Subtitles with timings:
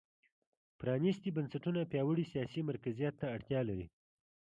[0.79, 3.87] پرانېستي بنسټونه پیاوړي سیاسي مرکزیت ته اړتیا لري.